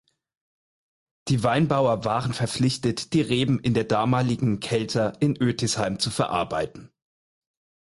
Die 1.27 1.43
Weinbauer 1.43 2.03
waren 2.05 2.33
verpflichtet 2.33 3.13
die 3.13 3.21
Reben 3.21 3.59
in 3.59 3.75
der 3.75 3.83
damaligen 3.83 4.59
Kelter 4.59 5.15
in 5.21 5.39
Ötisheim 5.39 5.99
zu 5.99 6.09
verarbeiten. 6.09 6.91